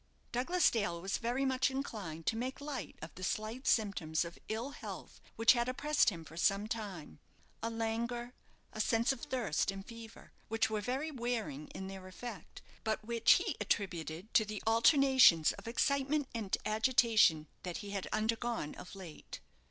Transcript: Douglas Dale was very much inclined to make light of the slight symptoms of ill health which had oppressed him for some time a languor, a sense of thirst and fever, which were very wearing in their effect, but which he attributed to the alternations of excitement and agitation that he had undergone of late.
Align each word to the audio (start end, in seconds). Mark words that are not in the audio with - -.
Douglas 0.31 0.71
Dale 0.71 0.99
was 0.99 1.19
very 1.19 1.45
much 1.45 1.69
inclined 1.69 2.25
to 2.25 2.35
make 2.35 2.59
light 2.59 2.97
of 3.03 3.13
the 3.13 3.23
slight 3.23 3.67
symptoms 3.67 4.25
of 4.25 4.39
ill 4.49 4.71
health 4.71 5.21
which 5.35 5.53
had 5.53 5.69
oppressed 5.69 6.09
him 6.09 6.25
for 6.25 6.35
some 6.37 6.65
time 6.65 7.19
a 7.61 7.69
languor, 7.69 8.33
a 8.73 8.81
sense 8.81 9.11
of 9.11 9.21
thirst 9.21 9.69
and 9.69 9.85
fever, 9.85 10.31
which 10.47 10.71
were 10.71 10.81
very 10.81 11.11
wearing 11.11 11.67
in 11.67 11.87
their 11.87 12.07
effect, 12.07 12.63
but 12.83 13.05
which 13.05 13.33
he 13.33 13.55
attributed 13.61 14.33
to 14.33 14.43
the 14.43 14.63
alternations 14.65 15.51
of 15.51 15.67
excitement 15.67 16.27
and 16.33 16.57
agitation 16.65 17.47
that 17.61 17.77
he 17.85 17.91
had 17.91 18.07
undergone 18.11 18.73
of 18.73 18.95
late. 18.95 19.39